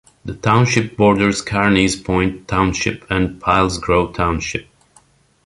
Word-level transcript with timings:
The 0.25 0.33
township 0.33 0.97
borders 0.97 1.45
Carneys 1.45 1.95
Point 2.03 2.47
Township 2.47 3.05
and 3.11 3.39
Pilesgrove 3.39 4.15
Township. 4.15 4.67